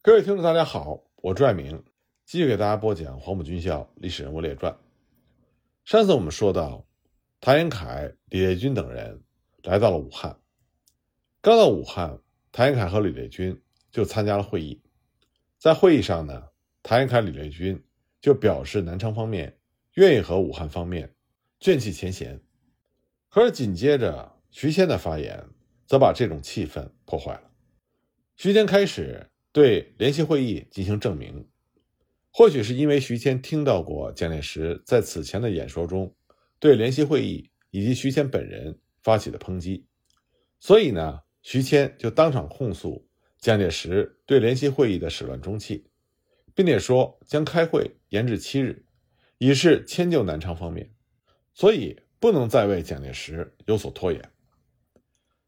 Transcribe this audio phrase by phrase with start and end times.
[0.00, 1.82] 各位听众，大家好，我朱爱明，
[2.24, 4.72] 继续给大家播讲《黄埔军校历史人物列传》。
[5.84, 6.86] 上次我们说到，
[7.40, 9.20] 谭延闿、李烈钧等人
[9.64, 10.38] 来到了武汉。
[11.40, 12.16] 刚到武汉，
[12.52, 14.80] 谭延闿和李烈钧就参加了会议。
[15.58, 16.44] 在会议上呢，
[16.84, 17.82] 谭延闿、李烈钧
[18.20, 19.58] 就表示南昌方面
[19.94, 21.12] 愿意和武汉方面
[21.58, 22.40] 卷起前嫌。
[23.28, 25.44] 可是紧接着，徐谦的发言
[25.86, 27.50] 则把这种气氛破坏了。
[28.36, 29.28] 徐谦开始。
[29.52, 31.48] 对联席会议进行证明，
[32.30, 36.14] 或许是因为徐谦听到过蒋介石在此前的演说中
[36.58, 39.86] 对联席会议以及徐谦本人发起的抨击，
[40.60, 43.08] 所以呢，徐谦就当场控诉
[43.38, 45.86] 蒋介石对联席会议的始乱终弃，
[46.54, 48.84] 并且说将开会延至七日，
[49.38, 50.90] 以示迁就南昌方面，
[51.54, 54.30] 所以不能再为蒋介石有所拖延。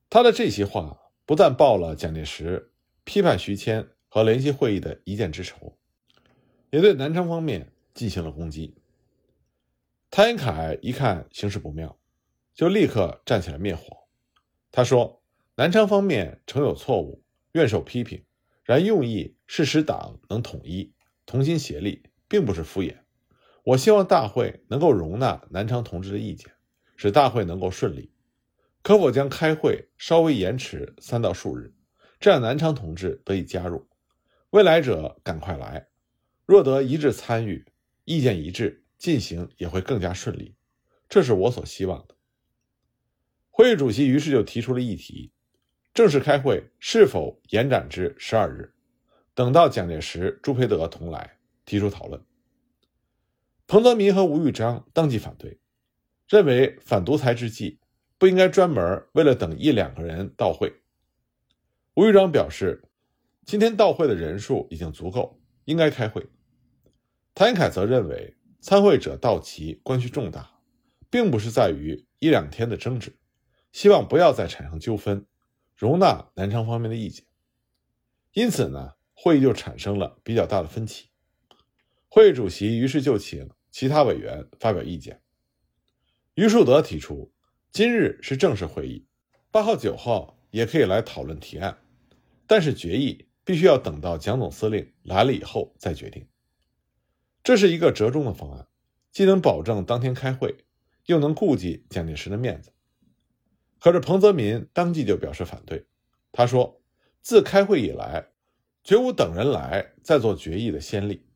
[0.08, 0.96] 他的这些话
[1.26, 2.69] 不但报了蒋介石
[3.04, 3.88] 批判徐谦。
[4.12, 5.78] 和联席会议的一箭之仇，
[6.70, 8.74] 也对南昌方面进行了攻击。
[10.10, 11.96] 谭延闿一看形势不妙，
[12.52, 13.96] 就立刻站起来灭火。
[14.72, 15.22] 他说
[15.54, 18.24] ：“南昌方面曾有错误，愿受批评。
[18.64, 20.92] 然用意是使党能统一，
[21.24, 22.96] 同心协力，并不是敷衍。
[23.62, 26.50] 我希望大会能够容纳南昌同志的意见，
[26.96, 28.10] 使大会能够顺利。
[28.82, 31.72] 可否将开会稍微延迟三到数日，
[32.20, 33.88] 这样南昌同志得以加入。”
[34.50, 35.88] 未来者赶快来，
[36.44, 37.64] 若得一致参与，
[38.04, 40.56] 意见一致，进行也会更加顺利，
[41.08, 42.16] 这是我所希望的。
[43.48, 45.32] 会议主席于是就提出了议题：
[45.94, 48.74] 正式开会是否延展至十二日？
[49.34, 52.20] 等到蒋介石、朱培德同来，提出讨论。
[53.68, 55.60] 彭德民和吴玉章当即反对，
[56.28, 57.78] 认为反独裁之际
[58.18, 60.74] 不应该专门为了等一两个人到会。
[61.94, 62.84] 吴玉章表示。
[63.46, 66.24] 今天到会的人数已经足够，应该开会。
[67.34, 70.60] 谭延凯则认为，参会者到齐关系重大，
[71.08, 73.16] 并不是在于一两天的争执，
[73.72, 75.26] 希望不要再产生纠纷，
[75.74, 77.24] 容纳南昌方面的意见。
[78.34, 81.08] 因此呢，会议就产生了比较大的分歧。
[82.08, 85.20] 会议主席于是就请其他委员发表意见。
[86.34, 87.32] 于树德提出，
[87.72, 89.06] 今日是正式会议，
[89.50, 91.78] 八号、九号也可以来讨论提案，
[92.46, 93.26] 但是决议。
[93.42, 96.28] 必须要等到蒋总司令来了以后再决定。
[97.42, 98.68] 这是一个折中的方案，
[99.10, 100.56] 既能保证当天开会，
[101.06, 102.70] 又能顾及蒋介石的面子。
[103.80, 105.84] 可是彭泽民当即就表示反对，
[106.30, 106.80] 他说
[107.22, 108.28] ：“自开会以来，
[108.84, 111.26] 绝无等人来再做决议的先例。”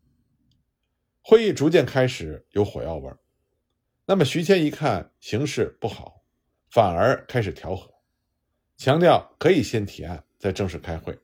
[1.20, 3.18] 会议逐渐开始有火药味儿。
[4.06, 6.22] 那么徐谦一看形势不好，
[6.70, 7.93] 反而开始调和，
[8.76, 11.18] 强调可以先提案，再正式开会。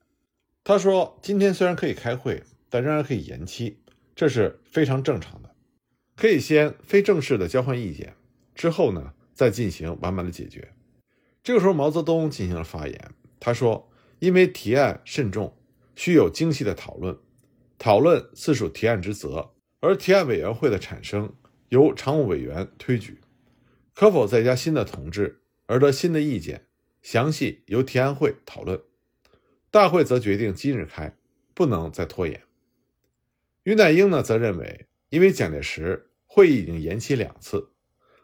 [0.63, 3.79] 他说：“今天虽然可以开会，但仍然可以延期，
[4.15, 5.51] 这是非常正常的。
[6.17, 8.15] 可以先非正式的交换意见，
[8.55, 10.73] 之后呢再进行完满的解决。”
[11.43, 13.15] 这个时候，毛泽东进行了发言。
[13.41, 13.91] 他说
[14.21, 15.57] ：“因为提案慎重，
[15.97, 17.19] 需有精细的讨论，
[17.79, 19.51] 讨论自属提案之责，
[19.81, 21.35] 而提案委员会的产生
[21.71, 23.19] 由常务委员推举，
[23.95, 26.67] 可否再加新的同志而得新的意见，
[27.03, 28.81] 详细由提案会讨论。”
[29.71, 31.17] 大会则决定今日开，
[31.55, 32.43] 不能再拖延。
[33.63, 37.71] 于乃英呢，则认为，因为蒋介石会议已经延期两次，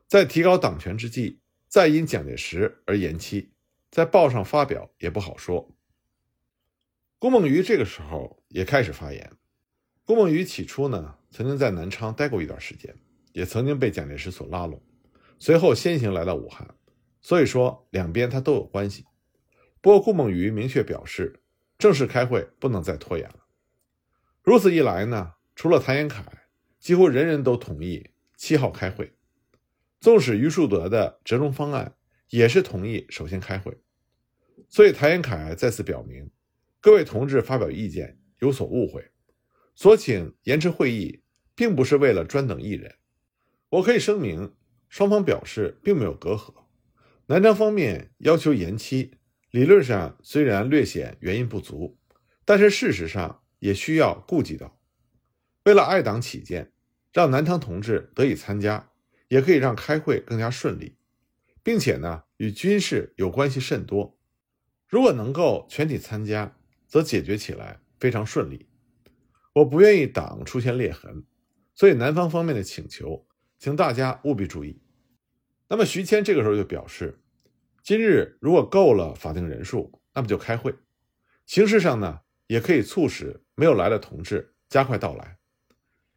[0.08, 1.38] 在提高党权之际，
[1.68, 3.52] 再因蒋介石而延期，
[3.90, 5.72] 在报上发表也不好说。
[7.18, 9.32] 郭梦渔这个时候也开始发言。
[10.04, 12.96] 郭梦渔起初呢，曾经在南昌待过一段时间，
[13.32, 14.82] 也曾经被蒋介石所拉拢，
[15.38, 16.74] 随后先行来到武汉，
[17.26, 19.04] 所以说两边他都有关系。
[19.80, 21.42] 不过，顾孟余明确表示，
[21.76, 23.48] 正式开会不能再拖延了。
[24.44, 26.22] 如此一来呢，除了谭延闿，
[26.78, 29.12] 几乎人人都同意七号开会。
[29.98, 31.96] 纵使于树德的折中方案
[32.28, 33.76] 也是同意首先开会。
[34.68, 36.30] 所以，谭延闿再次表明，
[36.80, 39.10] 各位同志发表意见有所误会，
[39.74, 41.24] 所请延迟会议，
[41.56, 42.94] 并不是为了专等一人。
[43.70, 44.54] 我可以声明，
[44.88, 46.65] 双方表示并没有隔阂。
[47.28, 49.12] 南昌方面要求延期。
[49.50, 51.98] 理论上虽然略显原因不足，
[52.44, 54.78] 但是事实上也需要顾及到。
[55.64, 56.72] 为了爱党起见，
[57.12, 58.90] 让南昌同志得以参加，
[59.28, 60.98] 也可以让开会更加顺利，
[61.62, 64.18] 并且呢与军事有关系甚多。
[64.86, 66.56] 如果能够全体参加，
[66.86, 68.68] 则解决起来非常顺利。
[69.54, 71.24] 我不愿意党出现裂痕，
[71.74, 73.26] 所以南方方面的请求，
[73.58, 74.80] 请大家务必注意。
[75.68, 77.20] 那么徐谦这个时候就表示。
[77.82, 80.74] 今日如果够了法定人数，那么就开会。
[81.46, 85.38] 形式上呢，也可以促使没有来的同志加快到来。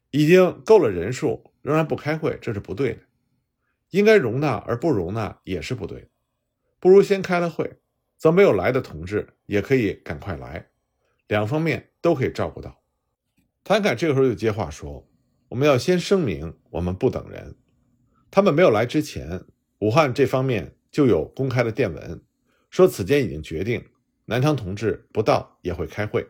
[0.10, 3.02] 已经够了人数，仍然不开会，这是不对的。
[3.92, 6.08] 应该容纳而不容纳也是不对的。
[6.80, 7.78] 不如先开了会，
[8.18, 10.72] 则没有来的同志也可以赶快来，
[11.28, 12.82] 两方面都可以照顾到。
[13.64, 15.08] 谭凯这个时候就接话说
[15.50, 17.56] ：“我们要先声明，我们不等人。
[18.32, 19.44] 他们没有来之前，
[19.80, 22.24] 武汉这方面就有公开的电文，
[22.70, 23.84] 说此间已经决定，
[24.26, 26.28] 南昌同志不到也会开会。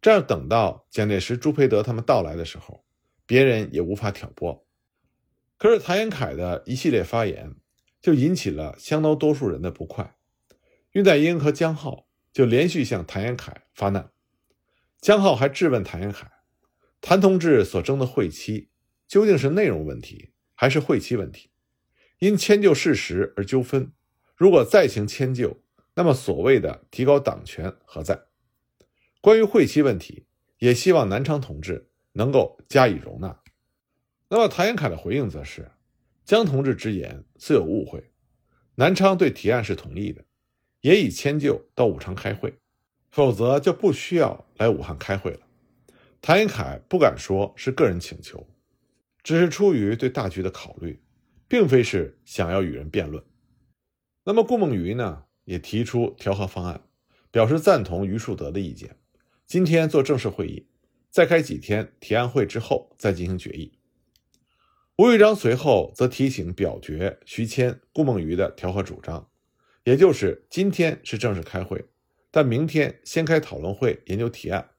[0.00, 2.82] 这样等到蒋介石、朱培德他们到来的时候。”
[3.26, 4.66] 别人也无法挑拨，
[5.56, 7.54] 可是谭延闿的一系列发言
[8.02, 10.14] 就引起了相当多数人的不快。
[10.92, 14.10] 恽代英和江浩就连续向谭延闿发难，
[15.00, 16.26] 江浩还质问谭延闿：
[17.00, 18.68] 谭同志所争的会期
[19.08, 20.33] 究竟是内容问题
[20.64, 21.50] 还是会期问题？
[22.20, 23.92] 因迁就事实而纠纷，
[24.34, 25.60] 如果再行迁就，
[25.94, 28.22] 那么所谓的提高党权何在？
[29.20, 30.24] 关于会期问题，
[30.60, 31.90] 也希望南昌同志。
[32.16, 33.40] 能够加以容纳。
[34.28, 35.70] 那么谭延闿的回应则是：
[36.24, 38.12] 江同志之言似有误会，
[38.76, 40.24] 南昌对提案是同意的，
[40.80, 42.54] 也已迁就到武昌开会，
[43.10, 45.40] 否则就不需要来武汉开会了。
[46.22, 48.46] 谭延闿不敢说是个人请求，
[49.24, 51.02] 只是出于对大局的考虑，
[51.48, 53.24] 并非是想要与人辩论。
[54.24, 56.82] 那么顾梦余呢，也提出调和方案，
[57.32, 58.96] 表示赞同余树德的意见，
[59.46, 60.68] 今天做正式会议。
[61.10, 63.78] 再开几天提案会之后再进行决议。
[64.98, 69.30] 吴玉章随后则提醒表决徐谦、顾梦余的调和主张，
[69.84, 71.84] 也就是今天是正式开会，
[72.32, 74.70] 但明天先开讨论会研究提案，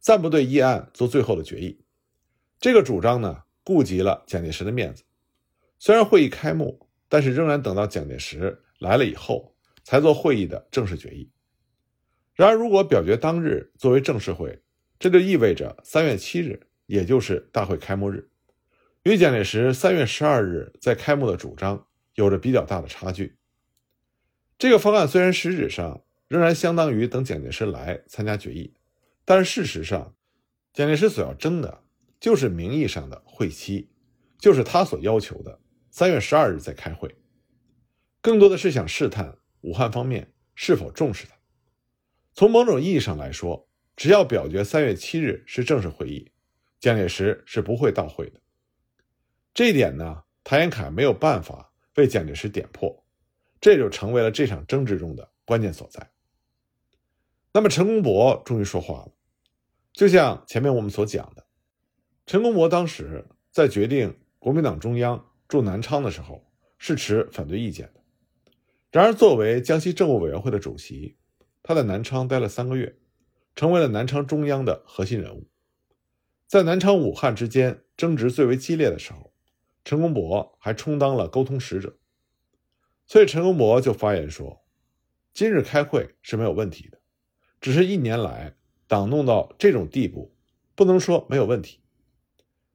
[0.00, 1.84] 暂不对议案做最后的决议。
[2.58, 5.02] 这个主张呢，顾及了蒋介石的面子。
[5.78, 11.30] 虽然会议开幕，但是仍然等到蒋介石来了以后才做会议的正式决议。
[12.34, 14.62] 然而，如果表决当日作为正式会，
[14.98, 18.30] 这就意味着三月七日，也就是大会开幕日，
[19.02, 23.36] 与蒋介石三月十二日在开幕的主张有着比较大的差距。
[24.56, 28.72] 这个方案虽然实质上仍然相当于等蒋介石来参加决议，
[29.24, 30.14] 但是事实上，
[30.72, 31.81] 蒋介石所要争的
[32.22, 33.90] 就是名义上的会期，
[34.38, 35.58] 就是他所要求的
[35.90, 37.14] 三月十二日再开会，
[38.20, 41.34] 更多的是想试探武汉方面是否重视他。
[42.32, 43.68] 从某种意义上来说。
[43.94, 46.32] 只要表决三月七日是正式会议，
[46.80, 48.40] 蒋介石是不会到会的。
[49.52, 53.04] 这一点呢，谭延闿没有办法为蒋介石点破，
[53.60, 56.10] 这就成为了这场争执中的关键所在。
[57.52, 59.12] 那么，陈公博终于说话了。
[59.92, 61.46] 就像前面我们所讲的，
[62.32, 66.42] 陈公博当时在决定国民党中央驻南昌的时候
[66.78, 68.00] 是持反对意见的。
[68.90, 71.18] 然而，作为江西政务委员会的主席，
[71.62, 72.96] 他在南昌待了三个月。
[73.54, 75.46] 成为了南昌中央的核心人物，
[76.46, 79.34] 在南昌、武汉之间争执最为激烈的时候，
[79.84, 81.98] 陈公博还充当了沟通使者。
[83.06, 84.64] 所以陈公博就发言说
[85.34, 86.98] ：“今日开会是没有问题的，
[87.60, 88.56] 只是一年来
[88.86, 90.34] 党弄到这种地步，
[90.74, 91.80] 不能说没有问题。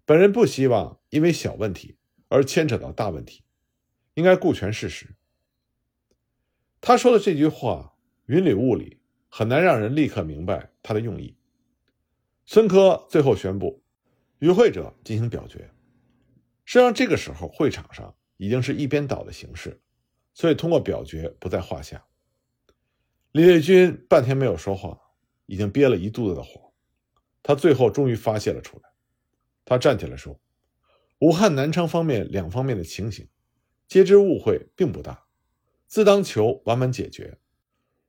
[0.08, 1.98] 本人不希望因为小问题
[2.30, 3.44] 而牵扯到大问题，
[4.16, 5.14] 应该顾全事实。”
[6.82, 7.96] 他说的这句话
[8.26, 8.98] 云里雾里。
[9.30, 11.36] 很难让人立刻明白他的用意。
[12.46, 13.84] 孙科最后宣布，
[14.40, 15.70] 与会者进行表决。
[16.64, 19.82] 实际上，这个时候会场上已经是一边倒的形式，
[20.34, 22.06] 所以通过表决不在话下。
[23.34, 24.98] 李烈钧半天没有说话，
[25.46, 26.74] 已经憋了一肚子的火，
[27.44, 28.87] 他最后终于发泄了出来。
[29.70, 30.40] 他站起来说
[31.20, 33.28] ：“武汉、南昌方面两方面的情形，
[33.86, 35.26] 皆知误会并不大，
[35.88, 37.38] 自当求完满解决。”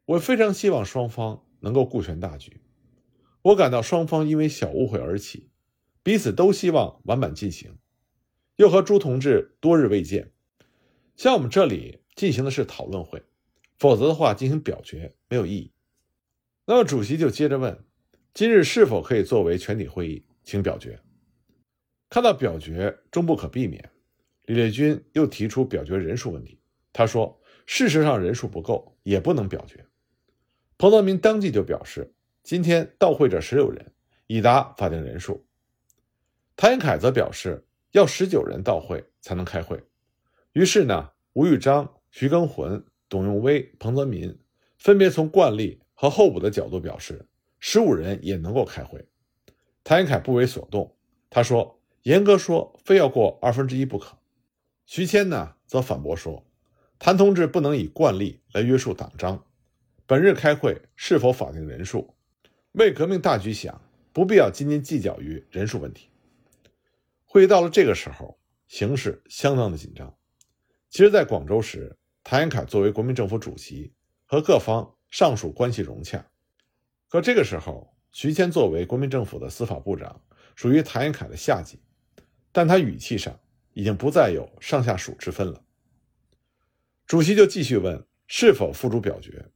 [0.07, 2.61] 我非常希望双方能够顾全大局。
[3.43, 5.51] 我感到双方因为小误会而起，
[6.05, 7.77] 彼此都希望完满进行。
[8.55, 10.31] 又和朱同志多日未见，
[11.17, 13.25] 像我们这里进行的是讨论会，
[13.79, 15.73] 否则的话进行表决没有意义。
[16.67, 17.85] 那么主席就接着问：
[18.33, 21.01] 今日是否可以作为全体会议，请表决？
[22.11, 23.91] 看到表决终不可避免，
[24.47, 26.59] 李烈钧又提出表决人数问题。
[26.93, 29.85] 他说：事实上人数不够，也不能表决。
[30.79, 32.13] 彭德民当即就表示，
[32.43, 33.93] 今天到会者十六人，
[34.27, 35.45] 已达法定人数。
[36.57, 39.83] 谭延闿则表示，要十九人到会才能开会。
[40.53, 44.37] 于是呢，吴玉章、徐庚浑、董用威、彭泽民
[44.79, 47.29] 分别从惯例和候补的角度表示，
[47.61, 49.07] 十五人也能够开会。
[49.85, 50.97] 谭延闿不为所动，
[51.31, 51.78] 他说
[52.09, 54.17] ：“严格说，非要过二分之一不可。”
[54.87, 56.43] 徐谦呢，则反驳说
[56.99, 59.45] ：“谭同志不能以惯例来约束党章。”
[60.09, 62.15] 本日开会是否法定人数？
[62.73, 63.79] 为革命大局想，
[64.15, 66.09] 不必要斤斤计较于人数问题。
[67.27, 68.39] 会议到了这个时候，
[68.69, 70.17] 形势相当的紧张。
[70.89, 73.93] 其实，在广州时，谭延闿作为国民政府主席，
[74.25, 76.25] 和各方尚属关系融洽。
[77.11, 80.23] 可这个时候，徐谦作为国民政府的司法部长，
[80.57, 81.79] 属于谭延闿的下级，
[82.59, 83.39] 但他语气上
[83.73, 85.63] 已经不再有上下属之分了。
[87.07, 89.47] 主席就继续问是否付诸表决。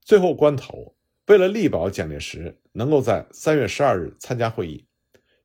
[0.00, 4.86] 最后关头，为了力保蒋介石能够在三月十二日参加会议，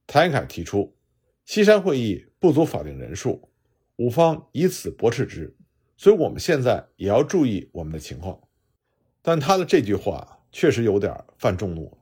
[0.07, 0.95] 谭延闿提出。
[1.43, 3.51] 西山会议不足法定人数，
[3.97, 5.57] 五方以此驳斥之，
[5.97, 8.39] 所以我们现在也要注意我们的情况。
[9.21, 11.97] 但他的这句话确实有点犯众怒。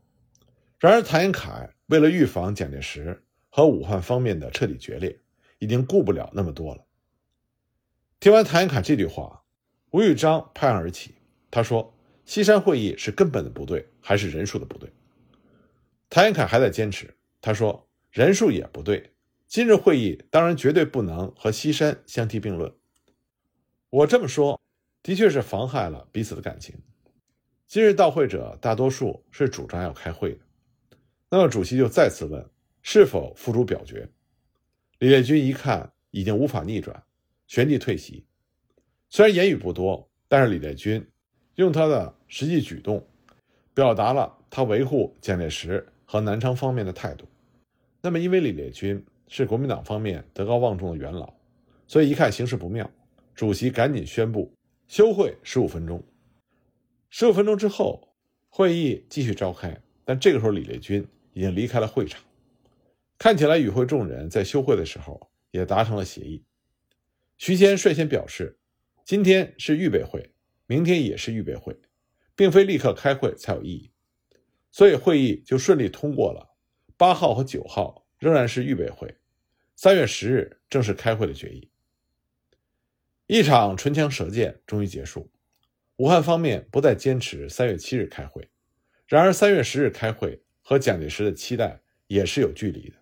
[0.78, 5.20] 然而谭延闿为了预防蒋介石和武汉方面的彻底决裂，
[5.60, 6.84] 已经顾不了那么多了。
[8.20, 9.44] 听完谭延闿这句话，
[9.92, 11.14] 吴玉章拍案而起，
[11.52, 11.94] 他说
[12.26, 14.90] ：“西山会议是根本的不对，还是人数的不对？”
[16.10, 19.12] 谭延闿还在坚持，他说：“人数也不对。”
[19.48, 22.74] 今日会议当然绝对不能和西山相提并论。
[23.90, 24.58] 我这么说，
[25.04, 26.74] 的确是妨害了彼此的感情。
[27.68, 30.40] 今日到会者大多数是主张要开会的，
[31.30, 32.50] 那么主席就再次问
[32.82, 34.08] 是否付诸表决。
[35.00, 37.04] 李烈钧一看已经无法逆转，
[37.48, 38.26] 旋即退席。
[39.10, 41.06] 虽然言语不多，但是李烈钧
[41.56, 43.06] 用他的实际举动，
[43.74, 47.28] 表达了他维护蒋介石和南昌方面的态度。
[48.02, 49.04] 那么，因为李烈钧。
[49.34, 51.34] 是国民党方面德高望重的元老，
[51.88, 52.92] 所以一看形势不妙，
[53.34, 54.52] 主席赶紧宣布
[54.90, 56.04] 休会十五分钟。
[57.10, 58.10] 十五分钟之后，
[58.50, 62.22] 会议继续召开，但这个时候李烈钧已经离开了会场。
[63.22, 66.44] 看起来与会众人在休会的时候也达成了协议。
[67.38, 68.58] 徐谦率先表示，
[69.06, 70.34] 今天是预备会，
[70.66, 71.80] 明天也是预备会，
[72.36, 73.92] 并非立刻开会才有意义，
[74.72, 76.56] 所以会议就顺利通过了
[76.98, 79.16] 八号和九号仍然是预备会。
[79.76, 81.70] 三月十日正式开会的决议，
[83.28, 85.32] 一场唇枪舌剑终于结束。
[85.98, 88.50] 武汉方面不再坚持三月七日开会，
[89.06, 92.96] 然而三月十日开会和蒋介石的期待也是有距离的。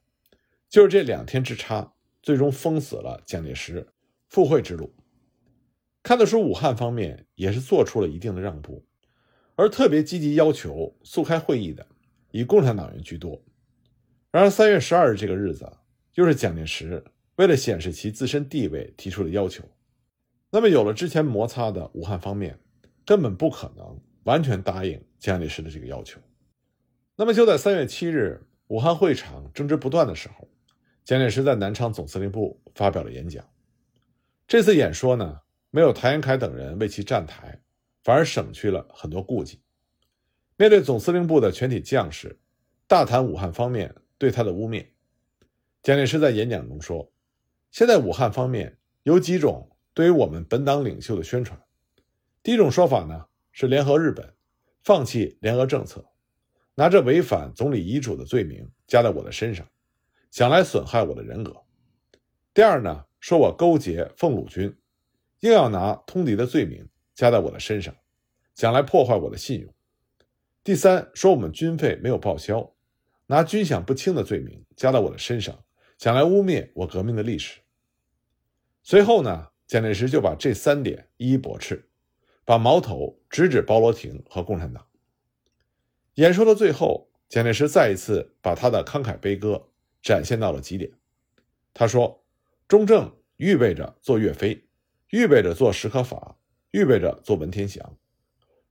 [0.69, 3.87] 就是这两天之差，最终封死了蒋介石
[4.27, 4.93] 赴会之路。
[6.03, 8.85] 看得出武汉方面也是做出了一定的让步，
[9.55, 11.85] 而特别积极要求速开会议的，
[12.31, 13.43] 以共产党员居多。
[14.31, 15.69] 然而三月十二日这个日子。
[16.15, 17.01] 又是蒋介石
[17.37, 19.63] 为了显示其自身地位提出的要求，
[20.49, 22.59] 那么有了之前摩擦的武汉方面，
[23.05, 26.19] 根本不可能完全答应蒋介石的这个要求。
[27.15, 30.49] 那么就在三月七日，武汉会场争执不断的时候，
[31.09, 33.43] 蒋介石在南昌总司令部发表了演讲。
[34.47, 35.39] 这次演说呢，
[35.71, 37.59] 没有谭延闿等人为其站台，
[38.03, 39.59] 反而省去了很多顾忌。
[40.55, 42.37] 面对总司令部的全体将士，
[42.85, 44.85] 大谈武汉方面对他的污蔑。
[45.81, 47.11] 蒋介石在演讲中说
[47.73, 51.59] ：“现在武汉方面有几种对于我们本党领袖的宣传。
[52.43, 54.31] 第一种说法呢是联合日本，
[54.83, 56.05] 放弃联俄政策，
[56.75, 59.67] 拿着违反总理遗嘱的罪名加在我的身上，
[60.31, 61.55] 想来损害我的人格。
[62.53, 64.75] 第二呢，说我勾结奉鲁军，
[65.41, 67.95] 硬要拿通敌的罪名加在我的身上，
[68.55, 69.73] 想来破坏我的信用。
[70.63, 72.73] 第三，说我们军费没有报销，
[73.27, 75.57] 拿军饷不清的罪名加在我的身上。”
[75.99, 77.59] 想来污蔑我革命的历史。
[78.83, 81.89] 随后呢，蒋介石就把这三点一一驳斥，
[82.45, 84.87] 把矛头直指包罗廷和共产党。
[86.13, 89.68] 演说的最后，蒋介石再一次把他的慷慨悲歌
[90.01, 90.91] 展现到了极点。
[91.73, 92.23] 他说
[92.67, 94.65] ：“中正预备着做岳飞，
[95.09, 96.37] 预备着做史可法，
[96.71, 97.97] 预备着做文天祥。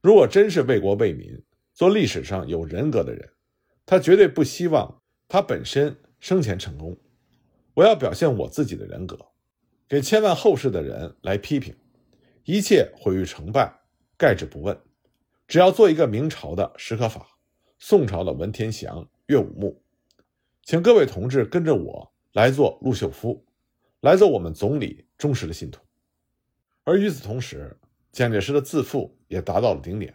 [0.00, 1.42] 如果真是为国为民、
[1.74, 3.30] 做历史上有人格的人，
[3.86, 6.96] 他绝对不希望他本身生前成功。”
[7.74, 9.16] 我要表现我自己的人格，
[9.88, 11.76] 给千万后世的人来批评，
[12.42, 13.72] 一切毁誉成败，
[14.16, 14.76] 概之不问。
[15.46, 17.38] 只要做一个明朝的史可法，
[17.78, 19.80] 宋朝的文天祥、岳武穆，
[20.68, 23.42] 请各位同志跟着我来做陆秀夫，
[24.00, 25.80] 来做我们总理忠实的信徒。
[26.84, 27.74] 而与此同时，
[28.12, 30.14] 蒋介石的自负也达到了顶点。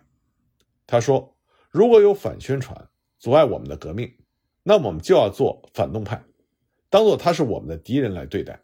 [0.86, 1.36] 他说
[1.74, 4.16] ：“如果有反宣传阻碍我们的革命，
[4.62, 6.24] 那我们就要做反动派。”
[6.88, 8.62] 当做他是我们的敌人来对待。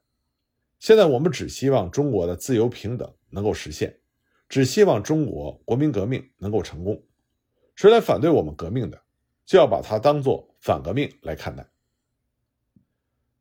[0.77, 3.99] 现在我们只希望中国的自由平等能够实现，
[4.47, 7.03] 只希望中国国民革命能够成功。
[7.75, 9.01] 谁来反对我们革命的，
[9.43, 11.67] 就要把它当做反革命来看待。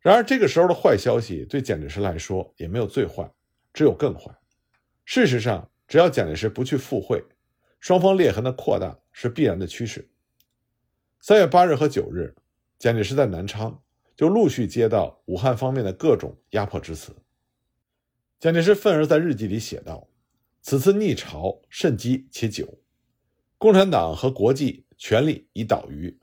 [0.09, 3.31] 然而，这个时候的坏消息对蒋介石来说也没有最坏，
[3.75, 4.35] 只有更坏。
[5.05, 7.23] 事实上，只要蒋介石不去赴会，
[7.79, 10.09] 双方裂痕的扩大是必然的趋势。
[11.21, 12.35] 三月八日和九日。
[12.79, 13.83] 蒋介石在南昌
[14.17, 17.15] 就陆续接到武汉方面的各种压迫之词。
[18.41, 20.09] 蒋介石愤而在日记里写道
[20.63, 22.79] ：“此次逆潮甚激且久，
[23.59, 26.19] 共产党和国际权力已倒于，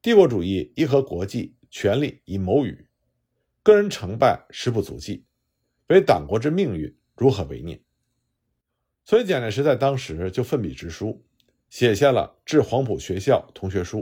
[0.00, 2.84] 帝国主义亦和国际权力已谋于，
[3.62, 5.24] 个人成败实不足计，
[5.88, 7.80] 唯党国之命运如何为念？”
[9.04, 11.24] 所以蒋介石在当时就奋笔直书，
[11.68, 13.98] 写下了《致黄埔学校同学书》，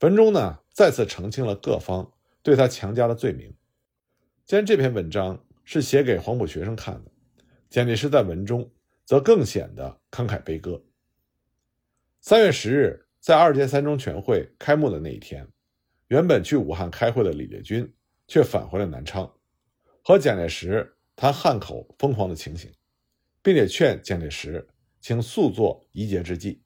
[0.00, 3.54] 文中呢再次澄清了各方对他强加的罪名。
[4.44, 7.10] 既然这篇文章，是写给黄埔学生看的。
[7.68, 8.70] 蒋介石在文中
[9.04, 10.82] 则更显得慷慨悲歌。
[12.22, 15.46] 三月十日，在二届三中全会开幕的那一天，
[16.06, 17.92] 原本去武汉开会的李烈钧
[18.28, 19.28] 却返回了南昌，
[20.04, 22.72] 和蒋介石谈汉口疯狂的情形，
[23.42, 24.68] 并且劝蒋介石
[25.00, 26.62] 请速作宜节之计。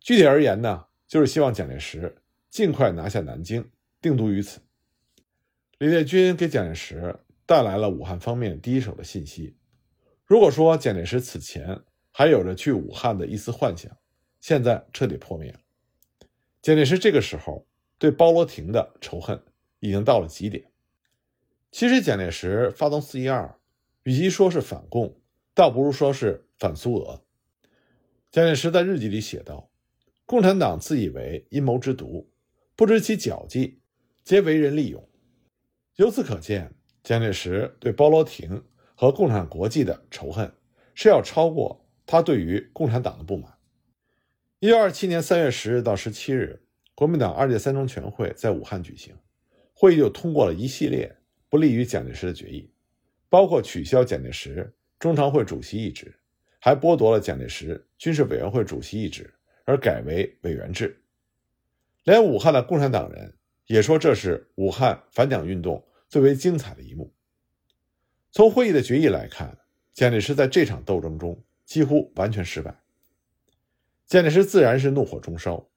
[0.00, 3.70] 具体而言呢，就是希望蒋介石尽快拿下南京，
[4.02, 4.60] 定都于此。
[5.78, 7.18] 李烈钧给蒋介石。
[7.44, 9.58] 带来了武汉方面第一手的信息。
[10.24, 13.94] 如果说蒋介石此前还有着去武汉的一丝幻想，
[14.40, 15.58] 现在彻底破灭了。
[16.62, 17.66] 蒋介石这个时候
[17.98, 19.42] 对包罗廷的仇恨
[19.80, 20.71] 已经到了极点。
[21.72, 23.56] 其实蒋介石发动四一二，
[24.02, 25.16] 与其说是反共，
[25.54, 27.24] 倒不如说是反苏俄。
[28.30, 29.70] 蒋介石在日记里写道
[30.26, 32.30] ：“共产党自以为阴谋之毒，
[32.76, 33.80] 不知其脚迹，
[34.22, 35.08] 皆为人利用。”
[35.96, 36.74] 由此可见。
[37.02, 38.62] 蒋介石对包罗廷
[38.94, 40.52] 和共产国际的仇恨
[40.94, 43.54] 是要超过他对于共产党的不满。
[44.60, 46.62] 一九二七年三月十日到十七日，
[46.94, 49.16] 国民党二届三中全会在武汉举行，
[49.72, 51.16] 会议就通过了一系列
[51.52, 52.66] 不利于蒋介石的决议，
[53.28, 56.10] 包括取消蒋介石中常会主席一职，
[56.58, 59.30] 还剥夺了蒋介石军事委员会主席一职，
[59.66, 60.98] 而改为委员制。
[62.04, 65.86] 连武汉的共产党人也说这是武汉反蒋运动。
[66.08, 67.10] 最为精彩的一幕。
[68.30, 69.58] 从会议的决议来看，
[69.94, 72.82] 蒋介石在这场斗争中几乎完全失败。
[74.06, 75.70] 蒋介石自然是怒火中烧。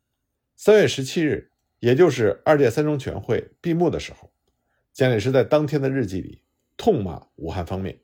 [0.57, 4.29] 三月十七日，也就是二届三中全会闭幕的时候，
[4.95, 6.41] 蒋介石在当天的日记里
[6.77, 7.99] 痛骂武汉方面。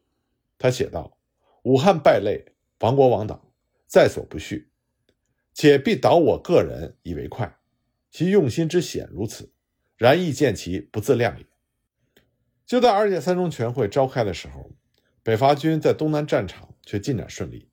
[0.57, 1.17] 他写道
[1.63, 2.43] ：“武汉败类，
[2.81, 3.53] 亡国亡党，
[3.87, 4.65] 在所不恤，
[5.53, 7.57] 且必倒我个人以为快。
[8.09, 9.53] 其用心之险如此，
[9.95, 11.45] 然亦见其不自量也。”
[12.67, 14.69] 就在二届三中全会召开的时候，
[15.23, 17.69] 北伐军在东南战场却进展顺利。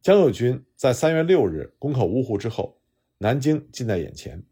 [0.00, 2.80] 江右军在三月六日攻克芜湖之后，
[3.18, 4.44] 南京近在眼前。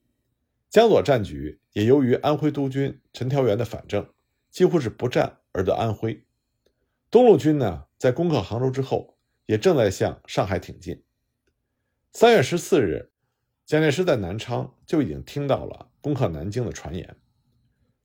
[0.71, 4.09] 江左战局也由于安徽督军陈调元的反正，
[4.51, 6.25] 几乎是不战而得安徽。
[7.11, 11.03] 东路军呢，在攻克杭州之后，也正在向上海挺进。
[12.13, 13.11] 三月十四日，
[13.67, 17.17] 蒋介石在南昌就已经听到了攻克南京的传言。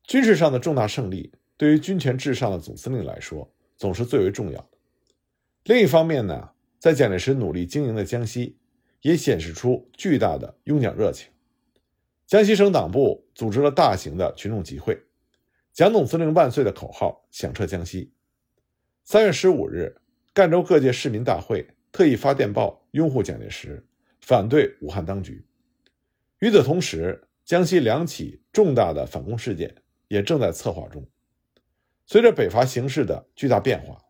[0.03, 1.33] 军事上的重大胜利。
[1.57, 4.71] 对于军权至上的总司令来说，总是最为重要的。
[5.63, 6.49] 另一方面呢，
[6.79, 8.57] 在蒋介石努力经营的江西，
[9.01, 11.29] 也显示出巨大的拥蒋热情。
[12.27, 14.99] 江西省党部组织了大型的群众集会
[15.71, 18.11] ，“蒋总司令万岁”的口号响彻江西。
[19.03, 19.95] 三月十五日，
[20.33, 23.85] 赣州各界市民大会特意发电报拥护蒋介石，
[24.21, 25.45] 反对武汉当局。
[26.39, 29.75] 与此同时，江西两起重大的反攻事件
[30.07, 31.07] 也正在策划中。
[32.07, 34.03] 随着北伐形势的巨大变化，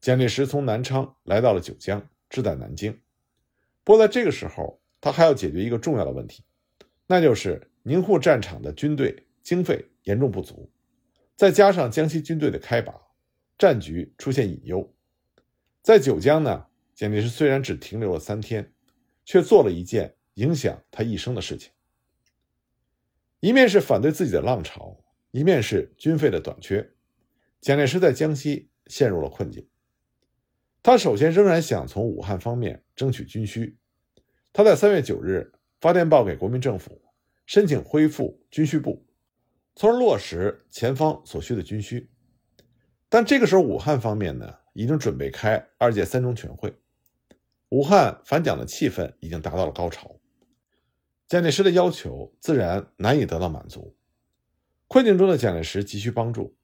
[0.00, 3.00] 蒋介石从南昌来到了九江，志在南京。
[3.84, 6.42] 不过在这个时候，他还要解决一个重要的问题，
[7.12, 10.72] 那就是宁沪战场的军队经费严重不足，
[11.36, 12.98] 再加上江西军队的开拔，
[13.58, 14.90] 战局出现隐忧。
[15.82, 18.72] 在九江呢，蒋介石虽然只停留了三天，
[19.26, 21.70] 却做了一件影响他一生的事情。
[23.40, 24.98] 一面是反对自己的浪潮，
[25.32, 26.92] 一面是军费的短缺。
[27.60, 29.68] 蒋介石在江西陷入了困境。
[30.82, 33.76] 他首先仍然想从武汉方面争取军需。
[34.50, 37.01] 他在三月九日发电报给国民政府，
[37.46, 39.04] 申请恢复军需部，
[39.74, 42.08] 从而落实前方所需的军需。
[43.08, 46.74] 但这个时候，武汉方面呢，已经准备开二届三中全会，
[47.68, 50.18] 武汉反蒋的气氛已经达到了高潮。
[51.28, 53.96] 蒋介石的要求自然难以得到满足。
[54.88, 56.54] 困境中的蒋介石急需帮助。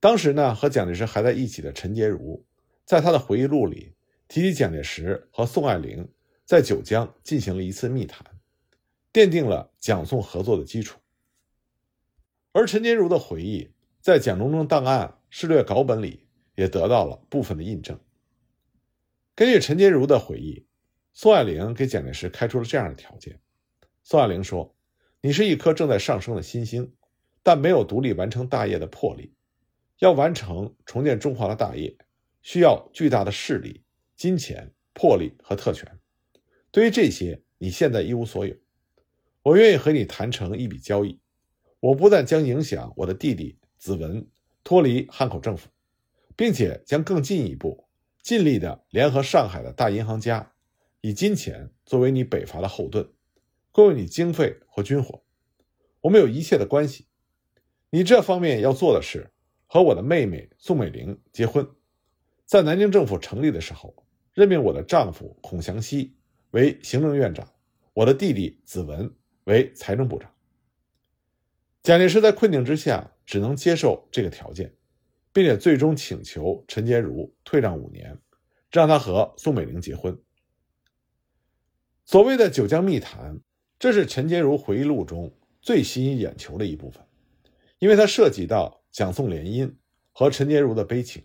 [0.00, 2.44] 当时呢，和蒋介石还在一起的陈洁如，
[2.84, 3.94] 在他的回忆录里
[4.28, 6.06] 提起蒋介石和宋霭龄
[6.44, 8.33] 在九江进行了一次密谈，
[9.14, 10.98] 奠定了蒋宋合作的基础。
[12.50, 17.98] 而陈洁如的回忆在蒋中正档案事略稿本里也得到了部分的印证。
[19.36, 20.66] 根据陈洁如的回忆，
[21.12, 23.40] 宋霭龄给蒋介石开出了这样的条件：
[24.02, 24.74] 宋霭龄说，
[25.20, 26.92] 你是一颗正在上升的新星，
[27.44, 29.32] 但没有独立完成大业的魄力。
[30.00, 31.96] 要完成重建中华的大业，
[32.42, 33.84] 需要巨大的势力、
[34.16, 36.00] 金钱、魄力和特权。
[36.72, 38.56] 对于这些，你现在一无所有。
[39.44, 41.20] 我愿意和你谈成一笔交易。
[41.78, 44.26] 我不但将影响我的弟弟子文
[44.62, 45.68] 脱离汉口政府，
[46.34, 47.86] 并且将更进一步，
[48.22, 50.50] 尽力的联合上海的大银行家，
[51.02, 53.06] 以金钱作为你北伐的后盾。
[53.70, 55.22] 供应你经费和军火，
[56.00, 57.06] 我们有一切的关系。
[57.90, 59.30] 你这方面要做的是
[59.66, 61.68] 和我的妹妹宋美龄结婚，
[62.46, 63.94] 在南京政府成立的时候，
[64.32, 66.16] 任命我的丈夫孔祥熙
[66.52, 67.46] 为行政院长，
[67.92, 70.30] 我的弟弟子文为财政部长。
[71.82, 74.74] 蒋介石在困境之下只能接受这个条件，
[75.32, 78.18] 并且最终请求陈洁如退让五年，
[78.70, 80.18] 让他和宋美龄结婚。
[82.04, 83.40] 所谓的九江密谈。
[83.76, 87.04] 这是陈洁如回忆录中最吸引眼球的一部分，
[87.78, 89.70] 因为它涉及到蒋宋联姻
[90.12, 91.22] 和陈洁如的悲情，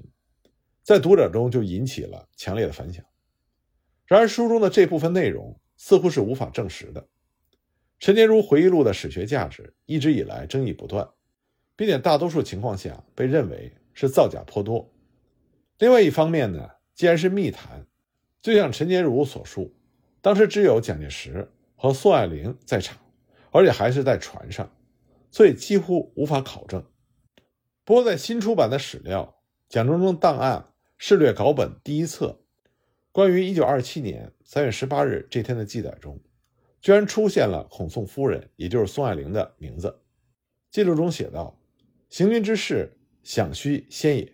[0.84, 3.06] 在读者中就引起了强烈的反响。
[4.06, 7.08] 然而，书中的这部分内容似乎是无法证实的。
[8.00, 11.10] 陈洁如回忆录的史学价值一直以来争议不断，
[11.76, 14.92] 并且大多数情况下被认为是造假颇多。
[15.78, 17.86] 另外一方面呢，既然是密谈，
[18.42, 19.76] 就像陈洁如所述，
[20.22, 21.50] 当时只有蒋介石。
[21.82, 22.98] 和宋霭龄在场，
[23.52, 24.70] 而且还是在船上，
[25.32, 26.84] 所以几乎无法考证。
[27.86, 29.40] 不过，在新出版的史料
[29.74, 32.42] 《蒋中正档案事略稿本》第一册
[33.14, 36.20] 关于1927年3月18日这天的记载中，
[36.82, 40.02] 居然出现了孔宋夫人，也就是宋霭龄的名字。
[40.72, 41.60] 记录中写道
[42.10, 44.34] ：“行军之事，想须先也。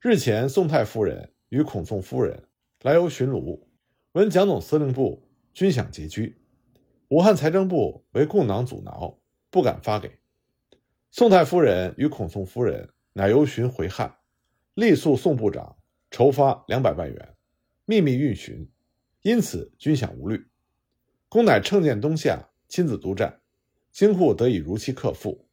[0.00, 2.48] 日前，宋太夫人与孔宋夫人
[2.82, 3.68] 来游巡卢，
[4.12, 6.38] 闻蒋总司令部军饷拮据。”
[7.08, 9.18] 武汉财政部为共党阻挠，
[9.50, 10.18] 不敢发给
[11.10, 14.16] 宋太夫人与孔宋夫人，乃游巡回汉，
[14.74, 15.76] 力诉宋部长
[16.10, 17.36] 筹发两百万元，
[17.84, 18.66] 秘密运巡，
[19.20, 20.42] 因此军饷无虑。
[21.32, 23.40] 公乃乘舰东下，亲自督战，
[23.90, 25.48] 京沪得以如期克复。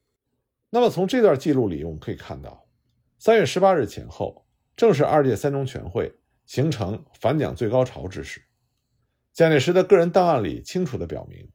[0.69, 2.67] 那么从这段记录里，我们可以看到，
[3.17, 6.13] 三月十八日前后，正是二届三中全会
[6.45, 8.41] 形成反蒋最高潮之时。
[9.31, 11.49] 蒋介石的个人档案里清楚地表明，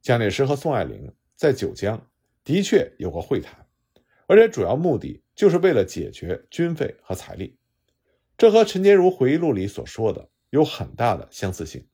[0.00, 2.02] 蒋介石和宋霭龄在九江
[2.44, 3.66] 的确有过会谈，
[4.26, 7.58] 而且主要目的就是为了解决军费和财力。
[8.38, 11.86] 这和陈洁如回忆录里所说的有很大的相似性。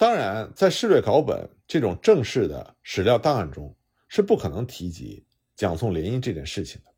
[0.00, 3.76] 当然，在事略稿本这种正式的史料档案中
[4.08, 6.90] 是不可能提及蒋宋联姻这件事情的，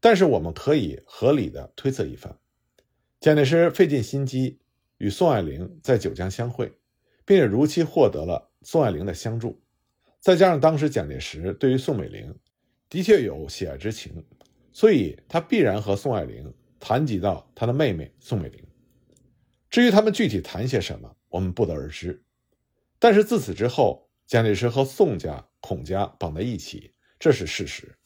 [0.00, 2.36] 但是我们可以合理的推测一番：
[3.20, 4.58] 蒋介石费尽心机。
[4.96, 6.72] 与宋霭龄在九江相会，
[7.24, 9.62] 并且如期获得了宋霭龄的相助，
[10.18, 12.36] 再加上当时蒋介石对于宋美龄
[12.88, 14.26] 的确有喜爱之情，
[14.72, 18.60] 所以他必然和宋霭龄谈及到他的妹妹宋美龄。
[19.70, 22.22] 至于他们具体谈些什么，我们不得而知。
[22.98, 27.96] 但是自此之后，蒋介石和宋家、孔家绑在一起，这是事实。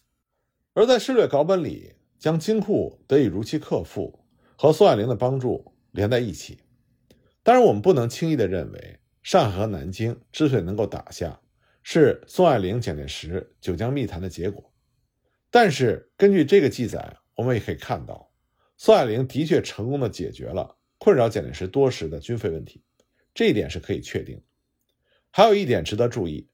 [0.75, 4.25] 而在事略稿本里，将金库得以如期克复
[4.57, 6.59] 和宋霭龄的帮助连在一起。
[7.43, 11.41] 当然，我们不能轻易地认为上海和南京之所以能够打下，
[11.83, 14.73] 是宋霭龄、蒋介石九江密谈的结果。
[15.51, 18.31] 但是，根据这个记载，我们也可以看到，
[18.77, 22.83] 宋霭龄的确成功地解决了困扰蒋介石多时的军费问题，
[23.35, 24.41] 这一点是可以确定。
[25.31, 26.47] 还有一点值得注意，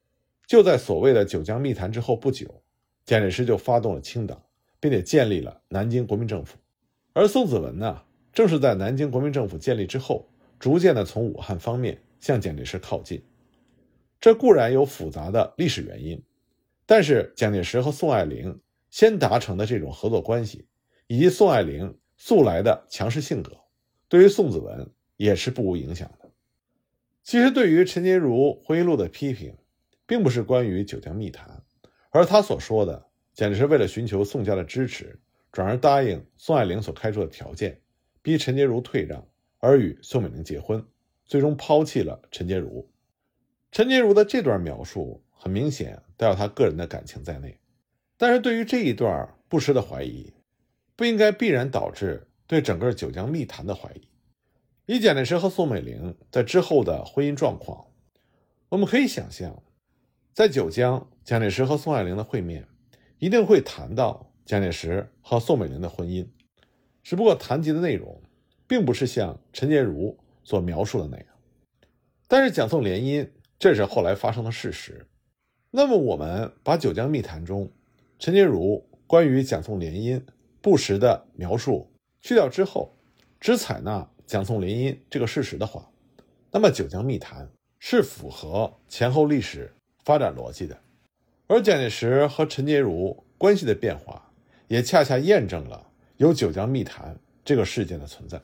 [0.47, 2.62] 就在所谓的九江密谈之后不久，
[3.05, 4.43] 蒋介石就发动了清党，
[4.81, 6.57] 并且建立了南京国民政府。
[7.12, 10.29] 而宋子文呢，正是在南京国民政府建立之后。
[10.61, 13.23] 逐渐的从武汉方面向蒋介石靠近，
[14.19, 16.21] 这固然有复杂的历史原因，
[16.85, 18.61] 但是蒋介石和宋霭龄
[18.91, 20.67] 先达成的这种合作关系，
[21.07, 23.57] 以及宋霭龄素来的强势性格，
[24.09, 26.28] 对于宋子文也是不无影响的。
[27.29, 29.55] 其实，对于陈洁如回忆录的批评，
[30.07, 31.62] 并不是关于九江密谈，
[32.09, 35.21] 而他所说的简直是为了寻求宋家的支持，
[35.53, 37.83] 转而答应宋霭龄所开出的条件，
[38.23, 39.23] 逼陈洁如退让。
[39.59, 40.83] 而与宋美龄结婚，
[41.27, 42.91] 最终抛弃了陈洁如。
[43.73, 47.59] 陈洁如的这段描述很明显带有他个人的感情在内，
[48.17, 50.33] 但是对于这一段不实的怀疑，
[50.97, 54.08] 不应该必然导致对整个九江密谈的怀疑。
[54.88, 57.87] 以蒋介石和宋美龄在之后的婚姻状况，
[58.70, 59.62] 我们可以想象，
[60.33, 62.66] 在九江，蒋介石和宋霭龄的会面
[63.18, 66.27] 一定会谈到蒋介石和宋美龄的婚姻，
[67.03, 68.20] 只不过谈及的内容。
[68.68, 71.27] 并不是像陈洁如所描述的那样，
[72.27, 73.27] 但是蒋宋联姻
[73.59, 75.09] 这是后来发生的事实，
[75.70, 77.72] 那么，我们把《九江密谈》中
[78.18, 80.22] 陈洁如关于蒋宋联姻
[80.61, 82.94] 不实的描述去掉之后，
[83.40, 85.91] 只采纳蒋宋联姻这个事实的话，
[86.51, 87.47] 那么《九江密谈》
[87.79, 89.73] 是符合前后历史
[90.05, 90.79] 发展逻辑的。
[91.47, 94.31] 而蒋介石和陈洁如关系的变化，
[94.67, 98.38] 也恰恰验证了有《九江密谈》这个事件的存在。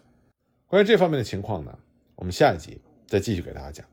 [0.67, 1.79] 关于这方面的情况呢，
[2.15, 3.87] 我们下一集再继续给大家讲。